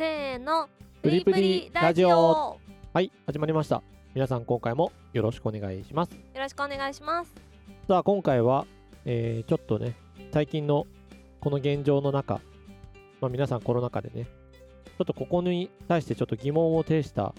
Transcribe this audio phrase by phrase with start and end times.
[0.00, 0.66] せーの。
[1.02, 2.58] プリプリラジオ。
[2.94, 3.82] はい始まりました。
[4.14, 6.12] 皆さん今回もよろしくお願いします。
[6.12, 7.34] よろしくお願いします。
[7.86, 8.64] さあ今回は、
[9.04, 9.94] えー、ちょっとね
[10.32, 10.86] 最近の
[11.42, 12.40] この現状の中、
[13.20, 17.34] まあ、皆さんコロナ禍でねちょっとここに対してちょっと疑問を呈した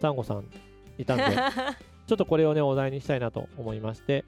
[0.00, 0.46] サンゴさん
[0.98, 1.24] いたんで
[2.08, 4.24] ちょっとこれをねお題にしたいなと思いまして、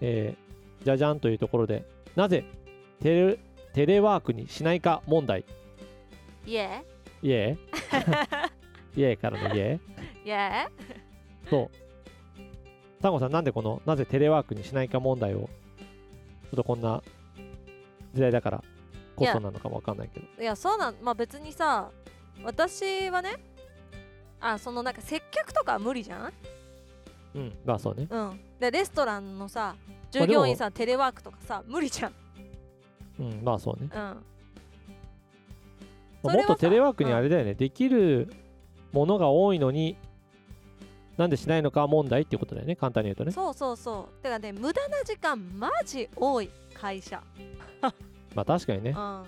[0.00, 1.84] えー、じゃじゃんというところで
[2.16, 2.46] なぜ
[3.02, 3.38] テレ
[3.74, 5.44] テレワークにしないか問題。
[6.46, 6.82] イエ
[7.22, 8.50] イエー
[8.96, 10.68] イエーからのイエーーイエ
[11.48, 11.76] そう。
[13.02, 15.48] サンゴさん、なんでこの、なぜテレワークにしないか問題を、ちょ
[16.54, 17.02] っとこんな
[18.12, 18.64] 時代だから
[19.16, 20.26] こそなのかもわかんないけど。
[20.38, 21.90] ーいやそうなんまあ別にさ
[22.42, 23.36] 私はね
[24.40, 26.32] あそのなんか接客とかは無理じゃん？
[27.34, 28.08] うん、まあそうね。
[28.10, 29.76] うんでレストランのさ
[30.10, 32.12] 従業員さんテレワークとかさ無理じゃん？
[33.20, 33.88] うん、まあそうね。
[33.94, 34.24] うん
[36.22, 38.32] もっとテレワークにあれだよね、できる
[38.92, 39.96] ものが多いのに、
[41.16, 43.32] なんでしないのか問題っていうことだよね、簡単に言うとね。
[43.32, 44.22] そうそうそう。
[44.22, 47.22] てかね無駄な時間マジ多い会社。
[48.34, 48.90] まあ確かにね。
[48.90, 49.24] うん。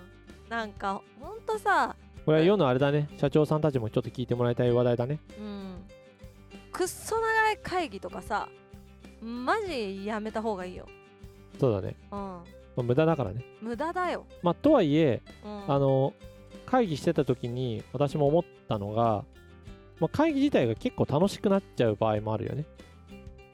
[0.49, 5.19] なんかほんとさこれは世のあれだね、社長さんたちもちょっと聞いてもらいたい話題だね。
[5.39, 5.83] うん。
[6.71, 8.49] くっそ長い会議とかさ
[9.21, 10.87] マジやめた方がいいよ。
[11.59, 11.95] そうだね。
[12.11, 12.19] うん。
[12.19, 12.43] ま
[12.77, 13.45] あ、無駄だからね。
[13.61, 16.13] 無駄だよ、まあとはいえ、うん、あの
[16.73, 19.25] 会議してた時に私も思ったのが、
[19.99, 22.65] まあ、会議自体が結構楽しくなっちゃう場合もあるよね。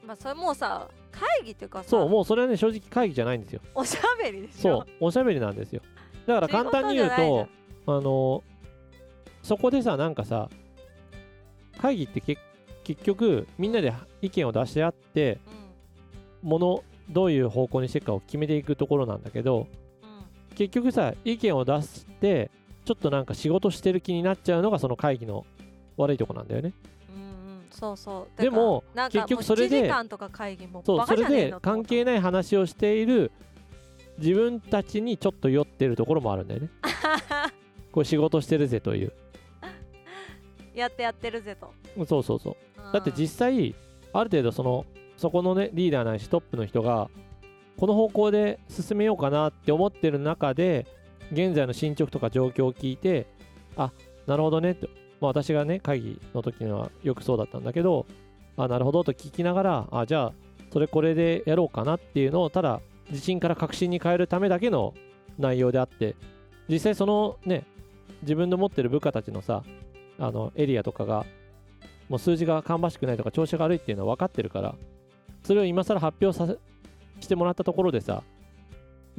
[0.06, 3.60] まあそれもうさ会議っていうかさそう、もうそれはね、正直会議じゃないんですよ。
[3.74, 5.82] おしゃべりでしょそう、おしゃべりなんですよ。
[6.26, 7.48] だから簡単に言うと、
[7.86, 8.42] あの、
[9.42, 10.48] そこでさ、なんかさ、
[11.78, 12.38] 会議ってけ
[12.84, 19.66] 結局、みんなで意見を出し合って、じゃんもの、どういう方向にしていくかを決めていくところなんだけど、
[20.02, 22.50] うんうん結局さ、意見を出して、
[22.90, 25.46] ちょっとなんか仕事してる気になっちゃうのがその会議の
[25.96, 26.72] 悪いとこなんだよね。
[27.14, 27.30] うんうん
[27.70, 28.82] そうそうでも
[29.12, 33.30] 結局それでもう7時間とか会議もそう、それで関係ない話をしている
[34.18, 36.68] 自分たちにちょっと酔ってるところもあるんだよね。
[37.92, 39.12] こう仕事してるぜという。
[40.74, 41.72] やってやってるぜと、
[42.08, 42.56] そうそうそう。
[42.86, 43.76] うんだって実際、
[44.12, 44.84] ある程度その、
[45.16, 47.08] そこのね、リーダーないしトップの人が、
[47.76, 50.88] この方向で進めようかなって思ってる中で、
[51.32, 53.26] 現在の進捗とか状況を聞いて、
[53.76, 53.92] あ、
[54.26, 54.88] なるほどねと。
[55.20, 58.06] まあ私がね、会議の時にはよくそうだったんだけど、
[58.56, 60.32] あ、なるほどと聞きながら、あ、じゃあ、
[60.72, 62.80] それこれでやろうかなっていうのを、ただ、
[63.10, 64.94] 自信から確信に変えるためだけの
[65.38, 66.14] 内容であって、
[66.68, 67.64] 実際そのね、
[68.22, 69.64] 自分の持ってる部下たちのさ、
[70.18, 71.26] あの、エリアとかが、
[72.08, 74.74] もう数字が芳しくないとか調子が悪いっていうのは分かってるから、
[75.42, 76.58] それを今更発表させ
[77.20, 78.22] してもらったところでさ、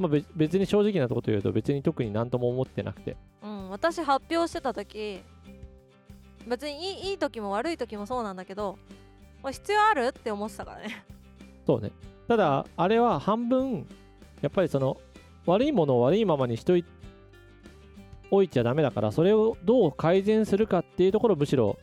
[0.01, 5.22] まあ、べ別に正直なところと言うと別に特になんとも思ってなくて、うん、私発表してた時
[6.47, 8.78] 別にいいいい時も悪い時もそうなんだけど
[9.50, 11.06] 必要あるって思ってたからね
[11.66, 11.91] そうね。
[12.28, 13.88] ただ、あれは半分、
[14.41, 14.97] やっぱりその、
[15.45, 16.85] 悪いものを悪いままにしとい
[18.29, 21.78] おいちゃダメだから、それをどう改善するかっていうところをむしろ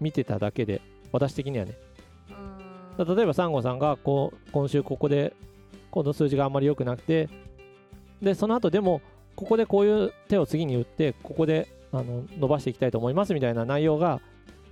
[0.00, 0.80] 見てただけで、
[1.12, 1.74] 私的にはね。
[2.98, 5.34] 例えばサンゴさんがこう今週ここで
[5.94, 7.28] この数字があんまり良くなくて
[8.20, 9.00] でその後でも
[9.36, 14.20] ここでこういう手を次に打ってここであの伸ばしていきたいと思いますみたいな内容が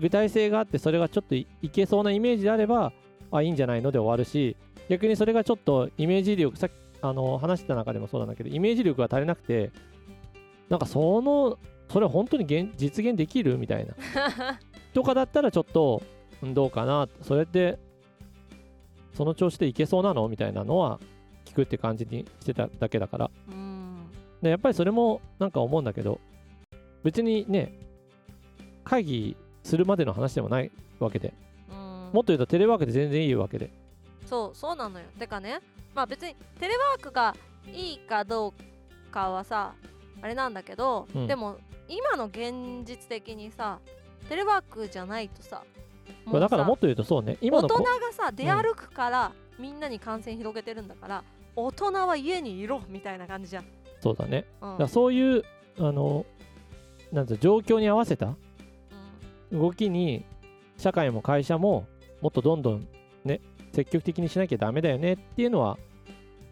[0.01, 2.93] 具体性があってそれがちょっといいけそうなイメージであれば
[3.31, 4.57] あいいんじゃないので終わるし
[4.89, 6.73] 逆にそれがちょっとイメージ力さっき
[7.03, 9.71] あの話してた中でもそうなんだけどイメージ力が足りなくて
[10.69, 11.57] なんかその
[11.89, 13.95] それ本当に現実現できるみたいな。
[14.93, 16.03] とかだったらちょっと
[16.43, 17.79] うんどうかなそれって
[19.15, 20.99] その調子でいけそうなのみたいなのは
[21.53, 23.31] 聞くって感じにしてただけだから。
[23.51, 24.11] うん。
[24.41, 26.19] でやっぱりそれもなんか思うんだけど
[27.05, 27.79] 別にね
[28.85, 31.33] 会議するまでの話でもないわけで。
[31.71, 31.77] うん。
[31.77, 33.71] もっと言うとテレワークで全然いいわけで。
[34.27, 35.07] そうそうなのよ。
[35.19, 35.61] てかね
[35.95, 37.37] まあ別にテレワークが
[37.73, 39.75] いいかどうかはさ
[40.21, 41.27] あれなんだけど、うん。
[41.27, 41.59] でも
[41.89, 43.79] 今の現実的にさ
[44.29, 45.63] テレワークじゃないとさ
[46.25, 47.37] まあだからもっと言うとそうね。
[47.41, 53.65] 今大人がさ出歩くから、みんなに感染広げてるんだから大人は家にいろみたいな感じじゃん、
[54.01, 54.45] そうだね。
[54.61, 54.79] うん。
[54.79, 55.45] だそういう
[55.79, 56.27] あの
[57.13, 58.35] なんて状況に合わせた
[59.51, 60.25] 動きに
[60.79, 61.87] 社会も会社も
[62.21, 62.89] もっとどんどん
[63.25, 63.41] ね
[63.73, 65.79] 積極的にしなきゃダメだよねっていうのは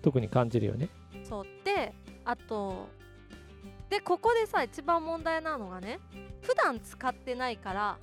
[0.02, 0.88] 特に感じるよね。
[1.14, 1.44] うんそう。
[1.64, 1.92] で
[2.24, 2.88] あと
[3.88, 5.98] でここでさ一番問題なのがね
[6.42, 7.98] 普段使ってないから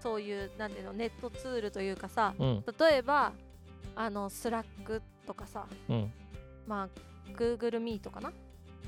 [0.00, 2.64] そういうなんていうのネットツールというかさうん。
[2.78, 3.32] 例えば
[3.96, 6.12] あのスラックとかさうん。
[6.66, 6.88] まあ
[7.36, 8.32] Google Meet かな？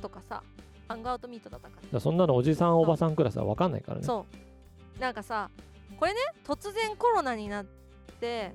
[0.01, 0.43] とかさ
[0.89, 4.05] Hangouts Meet だったからそんなのおじさんおばさんクラスは分かんないからね。
[4.05, 4.27] そ
[4.99, 5.01] う。
[5.01, 5.51] なんかさ
[5.99, 7.67] これね突然コロナになっ
[8.21, 8.53] て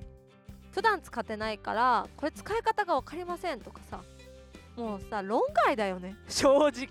[0.72, 4.00] 普段使ってないからこれ使い方が分かりませんとかさ
[4.76, 6.16] もうさ論外だよね。
[6.28, 6.88] 正直、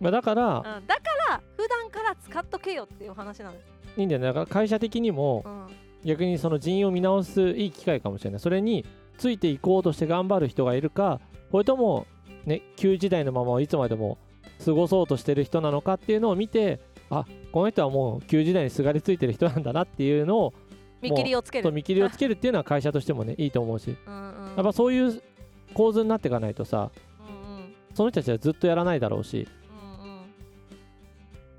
[0.00, 3.60] まあ、だからうん、だから普段から使っとけよっていう話なのよ、
[3.96, 4.26] いいんだよね。
[4.26, 5.66] だから会社的にもうん、
[6.04, 8.40] 逆にその人員を見直すいい機会かもしれない。
[8.40, 8.84] それに
[9.18, 11.20] ついていこうとして頑張る人がいるか
[11.50, 12.06] それとも
[12.44, 14.18] ね旧時代のままをいつまでも
[14.64, 16.80] 過ごそうとしてる人なのかっていうのを見て
[17.10, 20.54] あこの人はもう旧時代にすがりついてる人なんだなっていうのを
[21.04, 21.64] 見切りをつける。
[21.64, 23.96] と見切りをつけるっていうのは会社としてもね いいと思うし。
[24.06, 24.56] うんうん。
[24.56, 25.22] やっぱそういう
[25.74, 26.90] 構図になっていかないとさ
[27.28, 27.74] うんうん。
[27.92, 30.16] その人たちはずっとやらないだろうし、うんうん。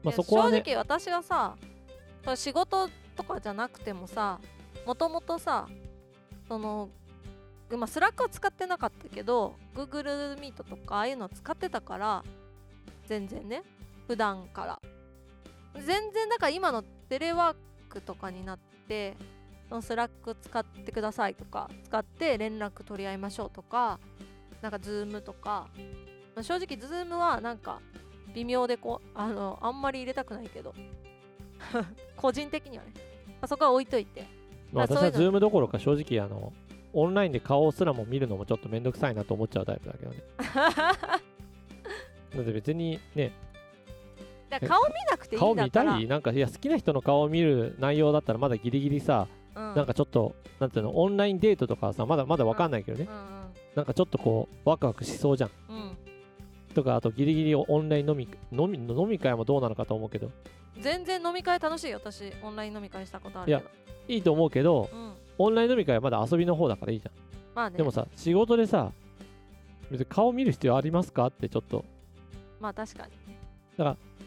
[0.04, 0.64] まあ、そこはね。
[0.66, 1.56] 正直私がさ
[2.36, 4.40] 仕事とかじゃなくてもさ
[4.86, 5.68] もともとさ
[6.48, 6.90] その
[7.78, 12.24] まあスラックは使ってなかったけど Google Meet とかああいうの使ってたから
[13.08, 13.64] 全然ね
[14.08, 14.80] 普段から。
[15.76, 17.56] 全然だから今のテレワー
[17.90, 19.18] クとかになって
[19.68, 24.00] そのスラック使ってくださいとか使って連絡取り合いましょうとか
[24.62, 25.68] なんか Zoom とか。
[26.34, 27.82] まあ正直 Zoom はなんか
[28.34, 30.74] 微妙でこうあのあんまり入れたくないけど。
[32.16, 34.26] 個人的にはね、まあ、そこは置いといて。
[34.74, 36.52] 私はズームどころか正直あの
[36.96, 40.18] オンラインで顔すらも見るのもちょっとめんどくさいなと思っちゃうタイプだけどね。
[42.36, 43.32] だって別にね。
[44.50, 46.08] だから顔見なくていい顔見たんだからい。
[46.08, 53.36] なんかいや好きな人の顔を見る内容だったらまだギリギリさ、うん、なんかちょっとなんていうのオンラインデートとかはさまだまだわかんないけどね、うん
[53.76, 55.52] なんかちょっとこうワクワクしそうじゃん。
[55.70, 55.76] うん。
[55.76, 55.98] うん
[56.76, 60.30] とかあとギリギリオンライン飲み飲み飲み会もどうなのかと思うけど。
[60.78, 62.34] 全然飲み会楽しいよ私。
[62.44, 63.70] オンライン飲み会したことあるけど。
[64.10, 67.14] いいと思うけどうん、オンライン飲み会はまだ遊びの方だからいいじゃん、
[67.56, 67.78] まあね。
[67.78, 68.92] でもさ仕事でさ
[69.92, 71.86] 別に顔見る必要ありますかってちょっと。
[72.60, 73.12] まあ確かに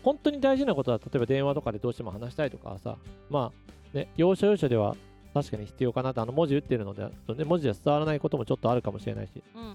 [0.02, 2.96] 本当に大事なことは例えば電話とかでどうしても話したいとかはさ
[3.30, 4.94] まあね要所要所では
[5.34, 9.72] 確かに必要かなってあの文字打ってるので、ね、文字では伝わらないこともちょっとあるかもしれないし、うんうん。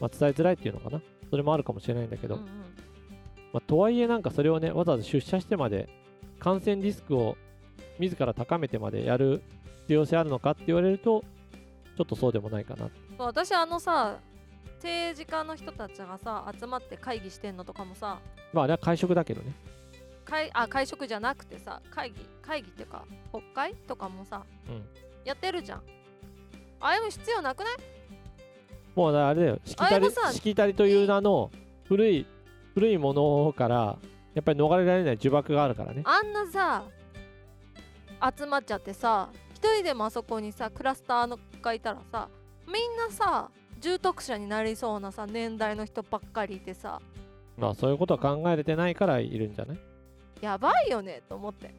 [0.00, 1.02] まあ、伝えづらいっていうのかな。
[1.30, 2.46] それもあるかもしれないんだけど、うんうん。
[3.52, 5.88] まあ、とはいえなんかそれをねわざわざ出社してまで
[6.38, 7.36] 感染リスクを
[7.98, 9.42] 自ら高めてまでやる
[9.88, 11.24] 必要性あるのかって言われると
[11.96, 12.90] ちょっとそうでもないかな。
[13.16, 14.18] 私あのさ
[14.74, 18.20] 政治家の人たちがさ集まって会議してんのとかもさ
[18.52, 19.54] まああれは会食だけどね。
[20.26, 24.84] 会あ会食じゃなくてさ会議会議っていうか国会とかもさ、うん。
[25.24, 25.78] やってるじゃん。
[26.80, 27.76] ああいうの必要なくない？
[28.94, 29.58] もうあれだよ。
[29.64, 31.50] しきたりしきたりという名の
[31.84, 32.26] 古い
[32.74, 33.96] 古いものから
[34.34, 36.02] やっぱり逃れられない呪縛があるからね。
[36.04, 36.84] あんなさ
[38.36, 42.28] 集まっちゃってさ一人でもあそこにさクラスターのがいたらさ
[42.66, 43.50] みんなさ
[43.80, 47.00] 重篤者になりそうなさ年代の人ばっかりいてさ。
[47.56, 49.78] まあそういうことは考えれてないからいるんじゃない？
[50.40, 51.74] やばいよねと思って。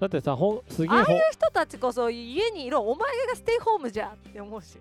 [0.00, 4.78] だってさほんすげえああいう人たちこそ家にいろお前がステイホームじゃって思うし。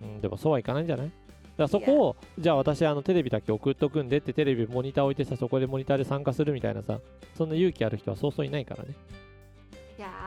[0.00, 1.06] うん、でもそうはいかないんじゃない？
[1.08, 1.14] だか
[1.58, 7.00] らそこをじゃあ私あのテレビだけ送っとくんでってテレビモニター置いてさそこでモニターで参加するみたいなさ
[7.36, 8.94] そんな勇気ある人はそうそういないからね、い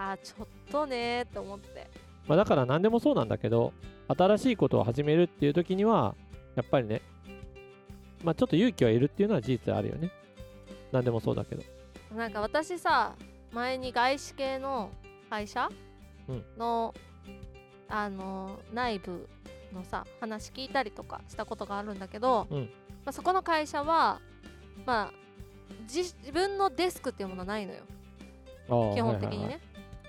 [0.09, 1.87] やーちょっとねーと思って。
[2.27, 3.73] まあ、だから何でもそうなんだけど
[4.07, 6.13] 新しいことを始めるっていう時には
[6.55, 7.01] やっぱりね
[8.23, 10.11] まあちょっと勇気はいるっていうのは事実あるよね。
[10.91, 11.63] 何でもそうだけど。
[12.15, 13.15] なんか私さ
[13.51, 14.91] 前に外資系の
[15.29, 15.69] 会社
[16.27, 16.43] うん。
[16.57, 16.93] の、
[17.87, 19.27] あの内部
[19.73, 22.59] のさ話聞いたりとかしたことがあるんだけど、うん。
[23.05, 24.19] まあ、そこの会社は
[24.85, 25.13] まあ
[25.83, 27.83] 自自分のデスクっていうものはないのよ。
[28.93, 29.61] 基本的にね、はいはいはい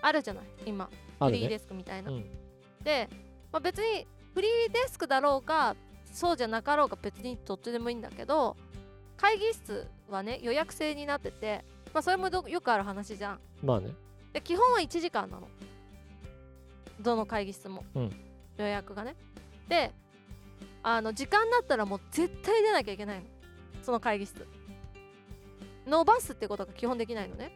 [0.08, 0.44] あるじゃない？
[0.66, 0.88] 今。
[1.20, 2.24] フリーデスクみたいな、うん。
[2.82, 3.08] で、
[3.52, 5.74] まあ、別にフリーデスクだろうが
[6.12, 8.56] そうじゃなかろうが別にどっちでもいいんだけど
[9.16, 13.40] 会議室はね予約制になってて、まあ、それもどよくある話じゃん。
[13.64, 13.90] まあね。
[14.32, 15.48] で基本は1時間なの。
[17.00, 18.10] どの会議室も、うん。
[18.56, 19.14] 予約がね。
[19.68, 19.92] で
[20.82, 23.24] あの時間になったらもう絶対出なきゃいけないの。
[23.82, 24.46] その会議室。
[25.86, 27.50] 伸ばすってことが基本できないのね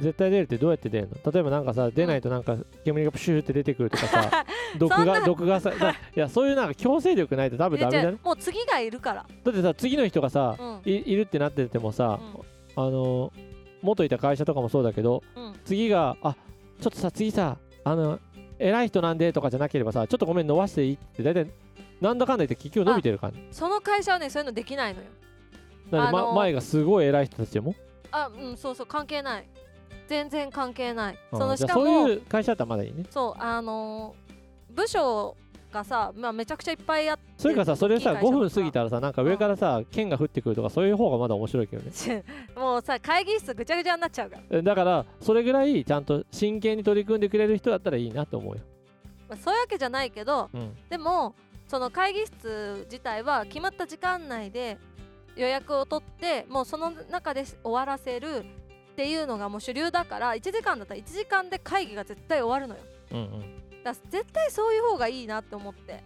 [0.00, 1.32] 絶対出るってどうやって出るの？
[1.32, 4.46] 例えばなんかさ出ないとなんか煙がプシューって出てくるとかさ
[4.78, 8.10] 毒が毒がさだいやそういうなんか強制力ないと多分ダメだ。
[8.12, 9.26] ねもう次がいるから。
[9.44, 10.80] だってさ次の人がさ、うん。
[10.84, 13.32] いいるってなっててもさ、うあの
[13.82, 15.54] 元いた会社とかもそうだけどうん。
[15.64, 16.36] 次があ
[16.80, 18.18] ちょっとさ次さあの
[18.58, 21.46] 偉い人なんでとかじゃなければさちょっとごめん伸ばしていいって大体
[22.00, 23.38] なんだかんだ言って結局伸びてる感じ。
[23.50, 25.06] その会社はねそういうのできないのよ。
[25.90, 27.74] なんで、まあの前がすごい偉い人たちでも？
[28.10, 29.48] あうんそうそう関係ない
[30.08, 31.18] 全然関係ない。
[31.32, 33.04] そのしかもそういう会社だったらまだいいね。
[33.10, 34.26] そうあのー
[34.76, 35.34] 部署
[35.72, 38.38] かさ、まあ、めちゃくちゃいっぱいやってそれかさそれさ5大きい会社とか。
[38.38, 42.24] 分過ぎたらさなんか上からさ剣が降ってくるとかそういう方がまだ面白いけどね。
[42.54, 48.60] もうさ会議室ぐちゃぐちゃになっちゃうから、えだからそれぐらいちゃんと真剣に取り組んでくれる人だったらいいなと思うよ、
[49.28, 51.34] まあ、そういうわけじゃないけどうん、でも
[51.66, 54.78] その会議室自体は決まった時間内で
[55.34, 58.44] 予約を取ってもうその中で終わらせる
[58.96, 62.80] っていうのがもう主流だから1時間だったら1時間で会議が絶対終わるのよ。
[63.12, 63.40] うんうん。
[63.84, 66.02] だから絶対そういう方がいいなって思って、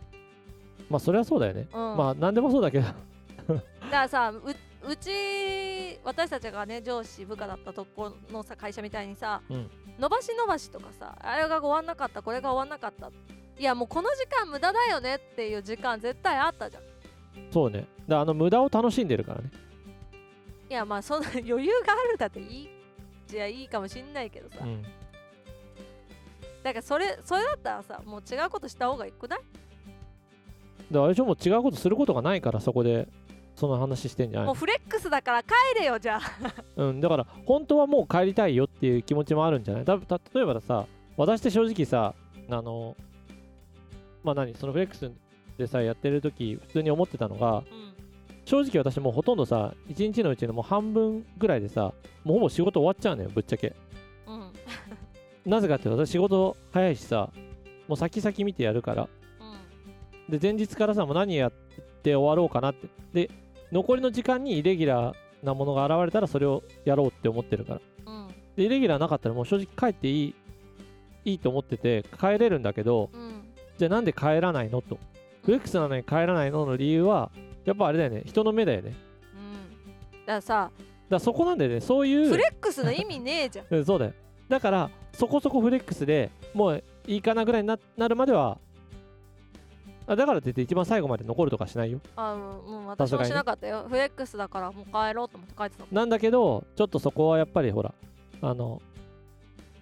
[0.90, 2.86] まあそれはそうだよね、うん、まあ何でもそうだけど。
[2.86, 4.42] だからさう
[4.90, 9.70] うち私たちがね上司部下だったとこのさ会社みたいにさ、うん。
[9.96, 13.12] 伸ばし伸ばしとかさあれが終わんなかったこれが終わんなかった。
[13.56, 16.82] いやもうこの時間無駄だよねっていう時間絶対あったじゃん。
[17.52, 17.80] そうね。
[17.80, 19.50] だからあの無駄を楽しんでるからね。
[20.68, 22.68] いやまあそんな余裕があるだっていい
[23.30, 24.82] じゃいいかもしんないけどさ、うん。
[26.62, 29.40] だからそれそれだったらさもう違うことした方がよくない？
[30.90, 31.24] だあれでしょ？
[31.24, 33.08] もう違うことすることがないからそこで
[33.56, 35.48] その話してんじゃないもうフレックスだから帰
[35.80, 36.20] れよじゃあ。
[36.76, 39.84] うんだから本当はもう帰りたいよっていう気持ちもあるんじゃない？
[39.84, 42.14] たた例えばさ私って正直さ
[42.50, 42.96] あの
[44.22, 45.10] まあ何そのフレックス
[45.56, 47.89] でさやってる時普通に思ってたのがうん
[48.50, 51.92] 正直私もうほとんどさ1日のうちのもう半分ぐらいでさ
[52.24, 53.76] もうほぼ仕事終わっちゃうのよぶっちゃけ。
[54.26, 54.50] うん。
[55.48, 57.30] なぜかって私仕事早いしさ
[57.86, 59.08] もう先々見てやるから。
[60.28, 60.32] うん。
[60.36, 61.52] で前日からさもう何やっ
[62.02, 62.88] て終わろうかなって。
[63.14, 63.30] で
[63.70, 65.14] 残りの時間にイレギュラー
[65.44, 67.80] なものが現れたらそれをやろうって思ってるから。
[68.04, 68.28] うん。
[68.56, 70.34] でイレギュラーなかったらもう正直帰っていい
[71.24, 73.44] いいと思ってて帰れるんだけどうん。
[73.78, 74.98] じゃあなんで帰らないのと。
[75.44, 77.30] フレックスなのに帰らないのの理由は
[77.64, 78.94] やっぱあれだよね人の目だよね。
[79.34, 80.20] うん。
[80.20, 80.74] だからさだか
[81.10, 83.66] らそこなんだよねそういうフレックスの意味ねえじゃん。
[83.74, 84.12] うんそうだよ。
[84.48, 88.58] だからそこそこフレックスでもういいかなぐらいにななるまでは
[90.06, 92.00] あだからって言って一番最後まで残るとかしないよ。
[92.16, 93.86] あうん、う私もしなかったよ。
[93.88, 97.94] フレックスだからもう帰ろうと思って帰ってたなんだけどちょっとそこはやっぱりほら
[98.42, 98.82] あの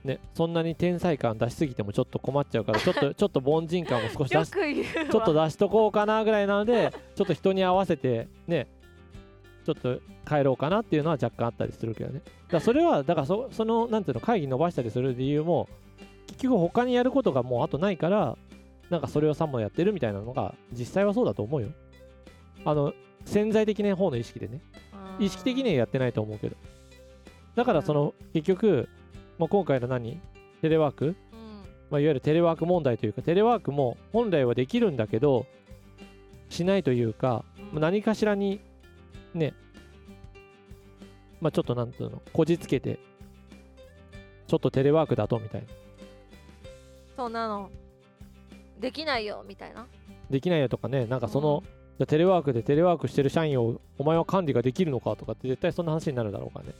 [0.04, 4.50] ねそんなに天才感出しすぎてもちょっと困っちゃうからちょっと ちょっと凡人感も少し出し
[5.10, 8.66] ちょっと出しとこうかなぐらいなのでちょっと人に合わせてね
[9.64, 12.22] ちょっと帰ろうかなっていうのは若干あったりするけどね。
[12.50, 15.68] だそれはだからそそのなんていうの会議伸ばしたりする理由も
[16.26, 18.38] 結局他にやることがもうあとないから
[18.88, 21.68] なんかそれを3本やってるみたいなのが実際はそうだと思うよ。
[22.64, 22.94] あの
[23.26, 24.60] 潜在的な方の意識でね。
[24.72, 24.88] うん
[25.18, 26.56] 意識的にはやってないと思うけど。
[27.54, 28.88] だからその結局、
[29.38, 30.20] まあ、今回の何？
[30.60, 31.14] テレワーク、うん。
[31.90, 35.46] まあ、いわゆるテレワーク問題というかテレワークも本来はできるんだけど
[36.48, 38.60] しないというか、まあ何かしらに
[39.34, 39.54] ね
[41.40, 42.20] まあちょっとなんていうの？
[42.32, 42.98] こじつけて
[44.46, 45.66] ちょっとテレワークだとみたいな。
[47.16, 47.70] そんなの
[48.80, 49.86] できないよみたいな？
[50.30, 56.74] できないよとかねなんかその、じゃあテレワークでテレワークしてる社員をお前は管理ができるのかとかって絶対そんな話になるだろうからね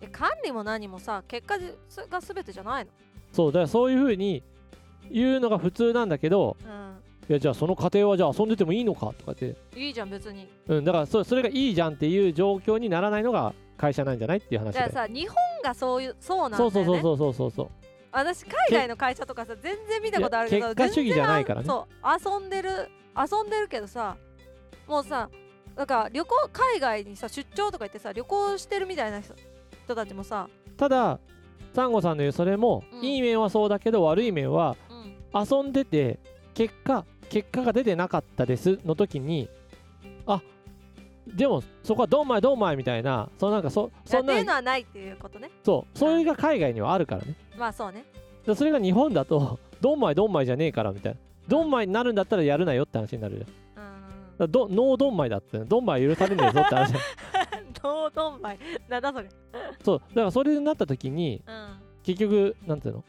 [0.00, 1.74] え管理も何もさ結果で
[2.10, 2.90] が全てじゃないの？
[3.32, 4.42] そうだからそういうふうに
[5.10, 10.46] 言うのが普通なんだけどういやじゃあその過程はじゃあ遊んでてもいいのかとかって、んいいじゃん別に。
[10.66, 16.70] うん、だからそそれがいいじゃんっていう状況にならないのが会社なんじゃないっていう話じゃあさ日本がそういうそうなんだよね。
[16.70, 17.68] そうそうそうそうそうそう
[18.12, 21.66] 私海外の会社とかさ全然見たことあるけど結果主義じゃないからね。
[21.66, 24.16] そう遊んでる遊んでるけどさ
[24.86, 25.30] もうさ
[25.74, 29.34] なんか旅行海外にさ出張とか行ってさ旅行してるみたいな人
[29.84, 31.18] 人たちもさ、ただ
[31.74, 33.04] サンゴさんの言うそれも、うん。
[33.04, 34.76] いい面はそうだけど悪い面は
[35.34, 36.18] うん、遊んでて
[36.54, 39.48] 結果結果が出てなかったですの時に
[40.26, 40.40] あ
[41.26, 45.50] でもそこはドンマイドンマイみたいなそのなんかそそんっていうのなはないっていうことね。
[45.64, 47.34] そうそれが海外にはあるからね。
[47.58, 48.04] まあそうね。
[48.46, 51.18] でそれが日本だとドンマイドンマイじゃねえからみたいな。
[51.48, 53.46] ドンマイになるんだったらやるなよって話になるじゃん。
[53.46, 53.88] だか
[54.36, 56.92] うんらどノードンマイだってドンマイ許されねえぞって話
[57.84, 58.58] どうどんまい。
[58.88, 59.28] なんだそれ。
[59.84, 61.76] そうだからそれになった時にうん。
[62.02, 63.04] 結局なんていうの？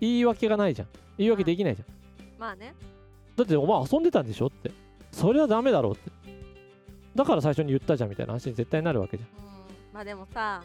[0.00, 0.88] 言い訳がないじゃん。
[1.18, 1.86] 言い訳できないじゃん。
[2.38, 2.74] まあね。
[3.36, 4.70] だってお前遊んでたんでしょって。
[5.10, 6.12] それはダメだろうって。
[7.16, 9.30] だから最初に言ったじゃんみたいな話に絶対なるわけじゃん。
[9.30, 9.48] うん。
[9.92, 10.62] まあでもさ。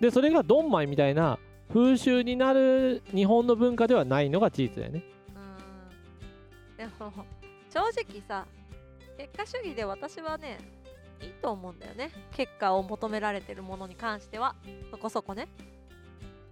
[0.00, 1.40] でそれがドンマイみたいな
[1.72, 5.02] 風習になる日本の文化ではないのが事実だよね。
[5.34, 6.76] うん。
[6.76, 7.12] でも
[7.68, 8.46] 正直さ
[9.16, 10.58] 結果主義で私はね
[11.20, 12.10] いいと思うんだよね。
[12.32, 14.54] 結果を求められてるものに関しては。
[14.90, 15.48] そこそこね。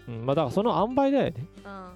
[0.08, 1.34] うんまあだからその塩梅だよね。
[1.58, 1.62] うん。
[1.64, 1.92] ま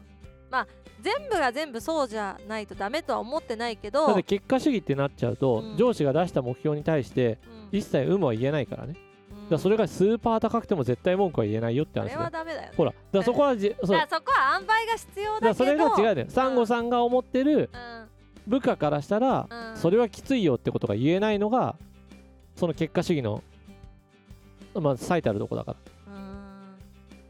[0.52, 0.66] あ
[1.00, 4.06] 全部が全部そうじゃないとダメとは思ってないけど。
[4.06, 5.76] だって結果主義ってなっちゃうと、うん。
[5.76, 7.38] 上司が出した目標に対して
[7.72, 7.78] うん。
[7.78, 8.94] 一切有無は言えないからね。
[8.94, 8.98] だ
[9.30, 9.48] うん。
[9.48, 12.20] からそれがスーパー高くても絶対文句は言えないよって話だよ。
[12.20, 12.74] はダメだよね。
[12.76, 13.96] ほらだからそこはじそう。
[13.96, 15.64] だからそこは塩梅が必要だけど。
[15.64, 16.26] れが違うだよ。
[16.28, 18.08] サンゴさんが思ってるうん。
[18.46, 19.76] 部下からしたらうん。
[19.76, 21.76] それはきついよってことが言えないのが
[22.60, 23.42] その結果主義の
[24.74, 25.78] まあ最たるとこだから。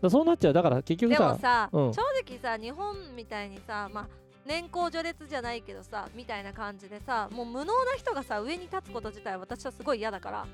[0.02, 0.52] だそうなっちゃう。
[0.52, 1.94] だから結局でもささ、うん。
[1.94, 4.08] 正直さ日本みたいにさまあ
[4.44, 10.46] 年功序列じゃないけどさみたいな感じでさもう無能な人がさ上に立つこと自体私はすごい嫌だから。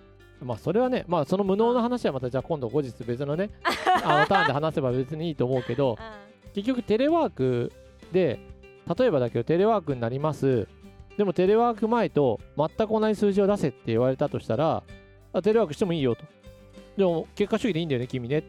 [0.42, 3.48] まあそれはねまあその無能の話はまたじゃあ今度後日別のね
[4.04, 7.72] あのターンで話せば別にいいと思うけどう結局テレワーク
[8.12, 8.38] で
[8.98, 10.68] 例えばだけどテレワークになります
[11.16, 14.82] でもテレワーク前と全く同じ数字を出せって言われたとしたら
[15.32, 16.24] あテレワークしてもいいよと。
[16.96, 18.42] でも結果主義でいいんだよね君ね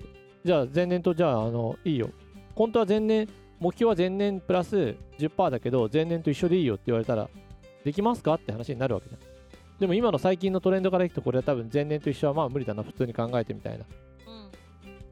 [0.43, 2.09] じゃあ前年とじゃああのいいよ。
[2.55, 3.27] 本当は前年
[3.59, 7.29] 目標は前年プラス10%だけど前年と一緒でいいよって言われたら
[7.83, 9.21] できますかって話になるわけじゃん。
[9.79, 13.85] でも今の最近のトレンドからいくとこれは多分前年と一緒はまあ無理だな普通に考えてみたいな。
[14.27, 14.49] うん。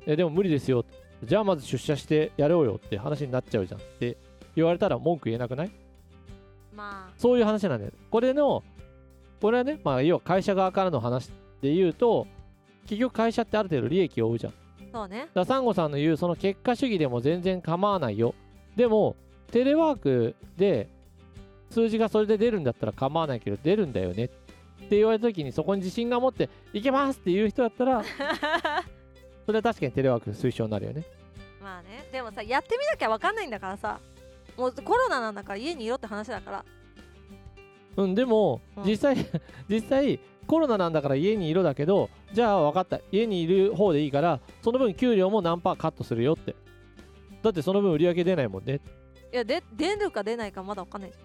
[0.06, 0.84] えでも無理ですよ
[1.24, 4.18] じゃあまず出社してやろうよって話になっちゃうじゃんって
[4.56, 5.72] 言われたら文句言えなくない？
[6.76, 8.64] まそういう話なんだよこれの
[9.42, 11.30] これはねまあ要は会社側からの話
[11.62, 12.28] で言うと
[12.88, 14.54] 結局会社ってある程度利益を追うじゃん。
[14.92, 15.28] そうね。
[15.34, 18.34] らサンゴさんの言うその結果主義でも全然構わないよ。
[18.76, 19.16] でも
[19.52, 20.88] テレワークで
[21.70, 24.26] 数字がそれで出るんだったら構わないけど出るんだよね。
[24.26, 24.28] っ
[24.88, 28.04] て言われた時にそこに自信が持っていけますっていう人だったら
[29.46, 31.04] それは確かにテレワーク推奨になるよね。
[31.62, 32.08] まあね。
[32.12, 34.00] でもさやってみなきゃ分かんないんだからさ
[34.58, 36.66] もうコロナなんだから家にいろって話だから。
[37.98, 38.84] うん、でも、うん。
[38.86, 39.16] 実際、
[39.70, 46.56] 実際、コロナなんだから家にいろだけど、じゃあ分かった、家にいる方でいいから、その分給料も何パーカットするよって。
[47.42, 48.82] だってその分売り上げ出ないもんね。
[49.34, 51.18] いやで出るか出ないかまだ分かんないじ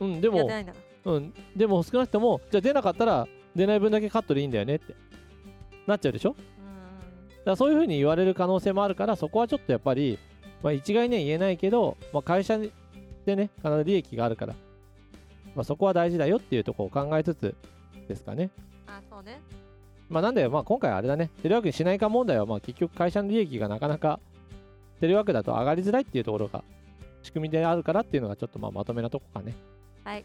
[0.00, 1.12] うん、でゃんいやも出、ないんだから。
[1.12, 4.94] うん、でも少なくとも、じゃあ出なかったら、出ない分だけカットでいいんだよねって。
[5.86, 6.30] なっちゃうでしょ？
[6.30, 6.42] だか
[7.46, 10.18] うらそういうふうに言われる可能性もあるから、そこはちょっとやっぱり、
[10.62, 12.70] まあ一概には言えないけど、まあ会社で
[13.36, 14.54] ね、必ず利益があるから、
[15.54, 17.54] まあそこは大事だよっていうところを考えつつ
[18.08, 18.44] ですかね。
[18.44, 18.50] ん
[18.86, 19.40] あそうね。
[20.08, 24.20] まあなんで、まあ今回あれだね、テレワークにしないか問題は、まあ結局会社の利益がなかなか
[25.00, 26.62] テレワークだと上がりづらいっていうところが
[27.22, 29.54] 仕組みであるからっていうのがちょっとまあまとめなとこかね。
[30.04, 30.24] はい。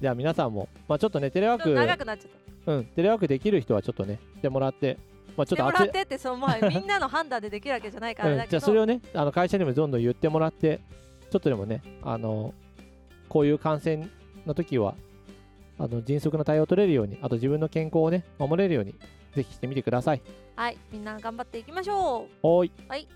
[0.00, 2.64] じゃあ皆さんも、まあちょっとね、テレワちょっと長ーくなっちゃった。
[2.64, 4.98] ク、うん、テレワークできる人はちょっとね、してもらって、
[5.36, 10.80] まあちょっともらっ、てってそうまあみんなの判断でできるわけじゃないからあうん、じゃあそれをね、あの会社にもどんどん言ってもらって、
[11.30, 12.54] ちょっとでもね、あの、
[13.28, 14.08] こういう感染
[14.46, 14.94] の時は、
[15.78, 18.94] あの迅速な対応を取れるように、あと自分の健康をね、守れるように、
[19.34, 20.22] ぜひしてみてください。
[20.56, 22.72] はいみんな頑張っていきましょうい。
[22.86, 23.08] はい